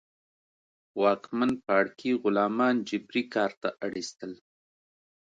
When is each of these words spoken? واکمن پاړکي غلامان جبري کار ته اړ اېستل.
واکمن 1.01 1.51
پاړکي 1.65 2.11
غلامان 2.21 2.75
جبري 2.89 3.23
کار 3.33 3.51
ته 3.61 3.69
اړ 3.83 3.91
اېستل. 3.99 4.31